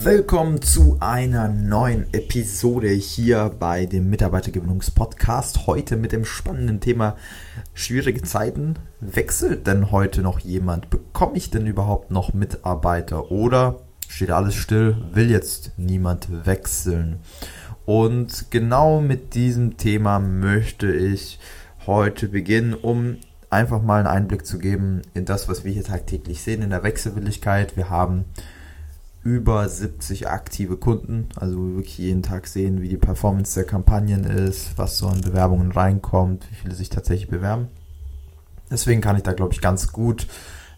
[0.00, 5.66] Willkommen zu einer neuen Episode hier bei dem Mitarbeitergewinnungspodcast.
[5.66, 7.16] Heute mit dem spannenden Thema
[7.74, 8.74] schwierige Zeiten.
[9.00, 10.88] Wechselt denn heute noch jemand?
[10.88, 13.32] Bekomme ich denn überhaupt noch Mitarbeiter?
[13.32, 14.96] Oder steht alles still?
[15.12, 17.18] Will jetzt niemand wechseln?
[17.84, 21.40] Und genau mit diesem Thema möchte ich
[21.88, 23.16] heute beginnen, um
[23.50, 26.84] einfach mal einen Einblick zu geben in das, was wir hier tagtäglich sehen in der
[26.84, 27.76] Wechselwilligkeit.
[27.76, 28.26] Wir haben
[29.24, 34.24] über 70 aktive Kunden, also wir wirklich jeden Tag sehen, wie die Performance der Kampagnen
[34.24, 37.68] ist, was so an Bewerbungen reinkommt, wie viele sich tatsächlich bewerben.
[38.70, 40.26] Deswegen kann ich da, glaube ich, ganz gut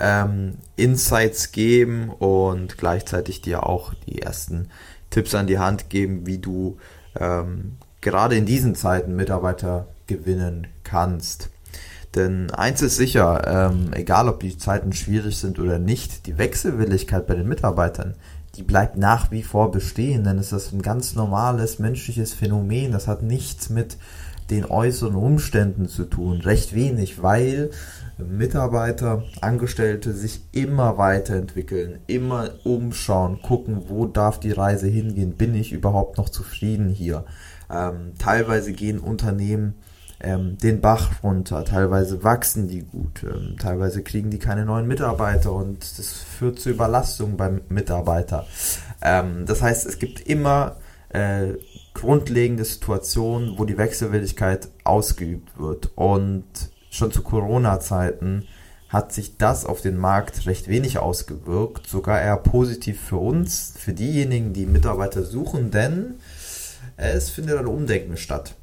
[0.00, 4.68] ähm, Insights geben und gleichzeitig dir auch die ersten
[5.10, 6.78] Tipps an die Hand geben, wie du
[7.18, 11.50] ähm, gerade in diesen Zeiten Mitarbeiter gewinnen kannst.
[12.14, 17.26] Denn eins ist sicher, ähm, egal ob die Zeiten schwierig sind oder nicht, die Wechselwilligkeit
[17.26, 18.14] bei den Mitarbeitern,
[18.56, 22.92] die bleibt nach wie vor bestehen, denn es ist ein ganz normales menschliches Phänomen.
[22.92, 23.96] Das hat nichts mit
[24.50, 27.70] den äußeren Umständen zu tun, recht wenig, weil
[28.18, 35.72] Mitarbeiter, Angestellte sich immer weiterentwickeln, immer umschauen, gucken, wo darf die Reise hingehen, bin ich
[35.72, 37.24] überhaupt noch zufrieden hier.
[37.70, 39.74] Ähm, teilweise gehen Unternehmen
[40.22, 41.64] ähm, den Bach runter.
[41.64, 46.70] Teilweise wachsen die gut, ähm, teilweise kriegen die keine neuen Mitarbeiter und das führt zu
[46.70, 48.46] Überlastung beim Mitarbeiter.
[49.02, 50.76] Ähm, das heißt, es gibt immer
[51.10, 51.54] äh,
[51.94, 55.90] grundlegende Situationen, wo die Wechselwilligkeit ausgeübt wird.
[55.94, 56.44] Und
[56.90, 58.46] schon zu Corona-Zeiten
[58.88, 63.92] hat sich das auf den Markt recht wenig ausgewirkt, sogar eher positiv für uns, für
[63.94, 66.16] diejenigen, die Mitarbeiter suchen, denn
[66.98, 68.54] es findet ein Umdenken statt.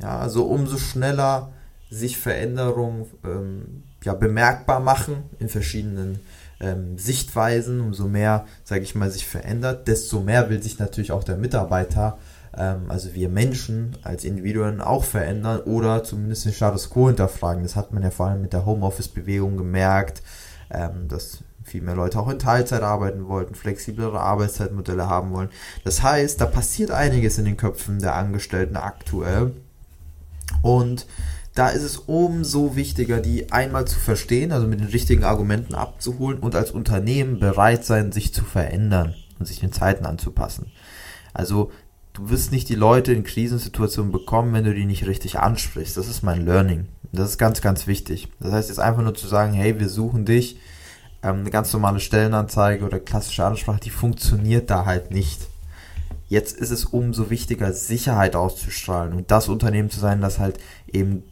[0.00, 1.52] Ja, also umso schneller
[1.90, 6.20] sich Veränderungen ähm, ja, bemerkbar machen in verschiedenen
[6.60, 11.24] ähm, Sichtweisen, umso mehr, sage ich mal, sich verändert, desto mehr will sich natürlich auch
[11.24, 12.18] der Mitarbeiter,
[12.56, 17.62] ähm, also wir Menschen als Individuen auch verändern oder zumindest den Status quo hinterfragen.
[17.62, 20.22] Das hat man ja vor allem mit der Homeoffice-Bewegung gemerkt,
[20.70, 25.50] ähm, dass viel mehr Leute auch in Teilzeit arbeiten wollten, flexiblere Arbeitszeitmodelle haben wollen.
[25.84, 29.52] Das heißt, da passiert einiges in den Köpfen der Angestellten aktuell
[30.62, 31.06] und
[31.54, 36.38] da ist es umso wichtiger, die einmal zu verstehen, also mit den richtigen Argumenten abzuholen
[36.38, 40.70] und als Unternehmen bereit sein, sich zu verändern und sich den Zeiten anzupassen.
[41.32, 41.70] Also
[42.12, 45.96] du wirst nicht die Leute in Krisensituationen bekommen, wenn du die nicht richtig ansprichst.
[45.96, 46.88] Das ist mein Learning.
[47.12, 48.28] Das ist ganz, ganz wichtig.
[48.38, 50.58] Das heißt jetzt einfach nur zu sagen, hey, wir suchen dich,
[51.22, 55.48] ähm, eine ganz normale Stellenanzeige oder klassische Ansprache, die funktioniert da halt nicht.
[56.28, 61.24] Jetzt ist es umso wichtiger, Sicherheit auszustrahlen und das Unternehmen zu sein, das halt eben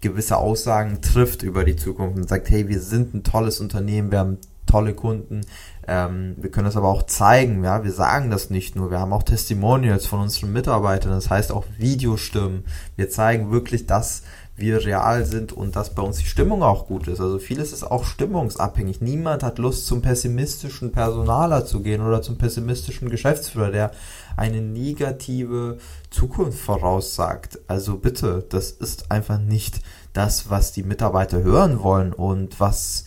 [0.00, 4.18] gewisse Aussagen trifft über die Zukunft und sagt, hey, wir sind ein tolles Unternehmen, wir
[4.18, 5.42] haben tolle Kunden,
[5.86, 9.12] ähm, wir können das aber auch zeigen, ja, wir sagen das nicht nur, wir haben
[9.12, 12.64] auch Testimonials von unseren Mitarbeitern, das heißt auch Videostimmen,
[12.96, 14.22] wir zeigen wirklich das,
[14.56, 17.20] wir real sind und dass bei uns die Stimmung auch gut ist.
[17.20, 19.00] Also vieles ist auch stimmungsabhängig.
[19.00, 23.90] Niemand hat Lust zum pessimistischen Personaler zu gehen oder zum pessimistischen Geschäftsführer, der
[24.36, 25.78] eine negative
[26.10, 27.58] Zukunft voraussagt.
[27.66, 29.80] Also bitte, das ist einfach nicht
[30.12, 33.06] das, was die Mitarbeiter hören wollen und was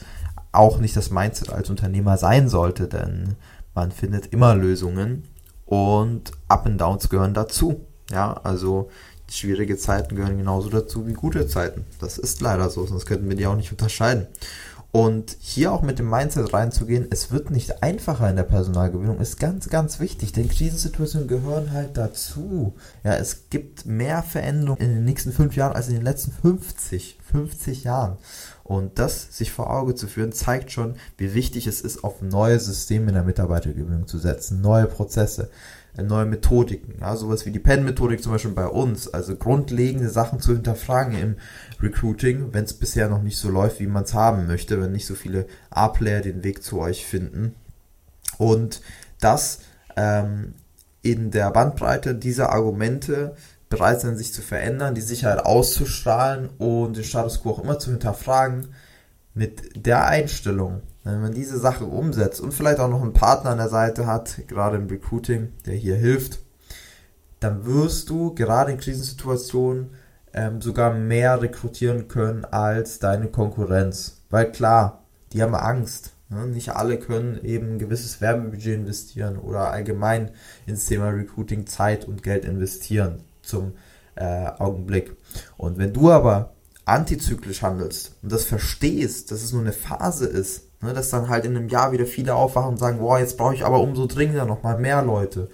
[0.52, 3.36] auch nicht das Mindset als Unternehmer sein sollte, denn
[3.74, 5.24] man findet immer Lösungen
[5.66, 7.86] und Up and Downs gehören dazu.
[8.10, 8.89] Ja, also
[9.29, 11.85] schwierige Zeiten gehören genauso dazu wie gute Zeiten.
[12.00, 14.27] Das ist leider so, sonst könnten wir die auch nicht unterscheiden.
[14.91, 19.38] Und hier auch mit dem Mindset reinzugehen, es wird nicht einfacher in der Personalgewinnung, ist
[19.38, 22.74] ganz, ganz wichtig, denn Krisensituationen gehören halt dazu.
[23.03, 27.19] Ja, es gibt mehr Veränderungen in den nächsten fünf Jahren als in den letzten 50,
[27.31, 28.18] 50 Jahren.
[28.63, 32.59] Und das sich vor Auge zu führen, zeigt schon, wie wichtig es ist, auf neue
[32.59, 35.50] Systeme in der Mitarbeitergewinnung zu setzen, neue Prozesse
[36.05, 36.95] neue Methodiken.
[37.01, 39.07] Ja, sowas wie die Pen-Methodik zum Beispiel bei uns.
[39.07, 41.35] Also grundlegende Sachen zu hinterfragen im
[41.81, 45.07] Recruiting, wenn es bisher noch nicht so läuft, wie man es haben möchte, wenn nicht
[45.07, 47.55] so viele A-Player den Weg zu euch finden.
[48.38, 48.81] Und
[49.19, 49.59] das
[49.95, 50.53] ähm,
[51.01, 53.35] in der Bandbreite dieser Argumente
[53.69, 57.91] bereit sein, sich zu verändern, die Sicherheit auszustrahlen und den Status quo auch immer zu
[57.91, 58.69] hinterfragen,
[59.33, 60.81] mit der Einstellung,
[61.13, 64.48] wenn man diese Sache umsetzt und vielleicht auch noch einen Partner an der Seite hat,
[64.48, 66.39] gerade im Recruiting, der hier hilft,
[67.39, 69.92] dann wirst du gerade in Krisensituationen
[70.33, 74.21] ähm, sogar mehr rekrutieren können als deine Konkurrenz.
[74.30, 76.13] Weil klar, die haben Angst.
[76.30, 76.48] Ne?
[76.48, 80.31] Nicht alle können eben ein gewisses Werbebudget investieren oder allgemein
[80.65, 83.74] ins Thema Recruiting Zeit und Geld investieren zum
[84.15, 85.15] äh, Augenblick.
[85.57, 86.54] Und wenn du aber
[86.86, 91.45] antizyklisch handelst und das verstehst, dass es nur eine Phase ist, ne, dass dann halt
[91.45, 94.45] in einem Jahr wieder viele aufwachen und sagen, boah, jetzt brauche ich aber umso dringender
[94.45, 95.50] noch mal mehr Leute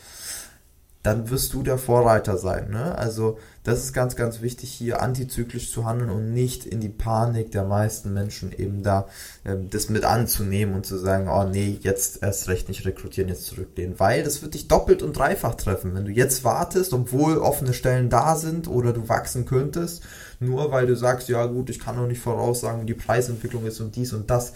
[1.03, 2.71] dann wirst du der Vorreiter sein.
[2.71, 2.97] Ne?
[2.97, 7.51] Also das ist ganz, ganz wichtig, hier antizyklisch zu handeln und nicht in die Panik
[7.51, 9.07] der meisten Menschen eben da
[9.45, 13.45] ähm, das mit anzunehmen und zu sagen, oh nee, jetzt erst recht nicht rekrutieren, jetzt
[13.45, 13.99] zurücklehnen.
[13.99, 15.93] Weil das wird dich doppelt und dreifach treffen.
[15.93, 20.03] Wenn du jetzt wartest, obwohl offene Stellen da sind oder du wachsen könntest,
[20.39, 23.81] nur weil du sagst, ja gut, ich kann noch nicht voraussagen, wie die Preisentwicklung ist
[23.81, 24.53] und dies und das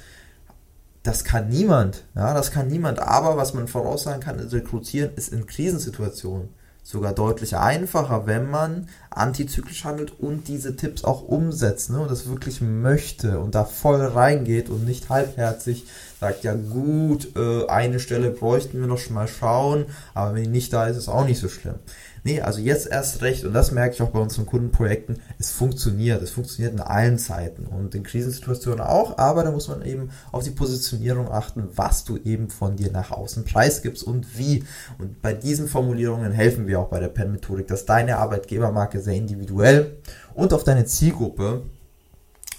[1.07, 2.03] das kann niemand.
[2.15, 2.99] Ja, das kann niemand.
[2.99, 6.49] Aber was man voraussagen kann, ist rekrutieren ist in Krisensituationen
[6.83, 12.29] sogar deutlich einfacher, wenn man antizyklisch handelt und diese Tipps auch umsetzt ne, und das
[12.29, 15.85] wirklich möchte und da voll reingeht und nicht halbherzig
[16.19, 20.49] sagt, ja gut, äh, eine Stelle bräuchten wir noch schon mal schauen, aber wenn die
[20.49, 21.75] nicht da ist, ist auch nicht so schlimm.
[22.23, 26.21] Nee, also jetzt erst recht, und das merke ich auch bei unseren Kundenprojekten, es funktioniert.
[26.21, 30.43] Es funktioniert in allen Zeiten und in Krisensituationen auch, aber da muss man eben auf
[30.43, 34.65] die Positionierung achten, was du eben von dir nach außen preisgibst und wie.
[34.97, 39.97] Und bei diesen Formulierungen helfen wir auch bei der PEN-Methodik, dass deine Arbeitgebermarke sehr individuell
[40.33, 41.61] und auf deine Zielgruppe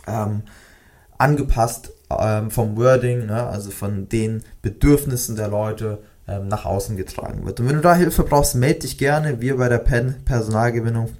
[0.06, 0.44] ähm,
[1.18, 7.46] angepasst ähm, vom Wording, ne, also von den Bedürfnissen der Leute ähm, nach außen getragen
[7.46, 7.60] wird.
[7.60, 9.40] Und wenn du da Hilfe brauchst, melde dich gerne.
[9.40, 11.10] Wir bei der PEN Personalgewinnung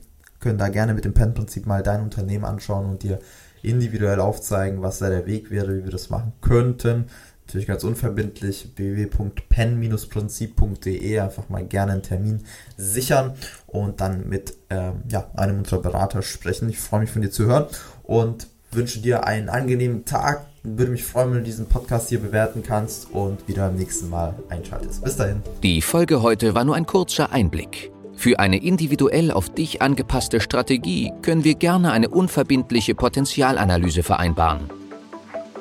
[0.40, 3.19] können da gerne mit dem PEN-Prinzip mal dein Unternehmen anschauen und dir
[3.62, 7.06] individuell aufzeigen, was da der Weg wäre, wie wir das machen könnten.
[7.46, 12.44] Natürlich ganz unverbindlich www.pen-prinzip.de einfach mal gerne einen Termin
[12.76, 13.32] sichern
[13.67, 16.69] und dann mit ähm, ja, einem unserer Berater sprechen.
[16.69, 17.64] Ich freue mich von dir zu hören
[18.02, 22.62] und wünsche dir einen angenehmen Tag, würde mich freuen, wenn du diesen Podcast hier bewerten
[22.62, 25.03] kannst und wieder beim nächsten Mal einschaltest.
[25.03, 25.43] Bis dahin.
[25.62, 27.91] Die Folge heute war nur ein kurzer Einblick.
[28.17, 34.69] Für eine individuell auf dich angepasste Strategie können wir gerne eine unverbindliche Potenzialanalyse vereinbaren.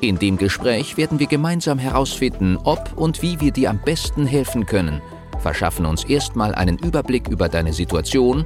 [0.02, 4.66] In dem Gespräch werden wir gemeinsam herausfinden, ob und wie wir dir am besten helfen
[4.66, 5.02] können,
[5.40, 8.46] verschaffen uns erstmal einen Überblick über deine Situation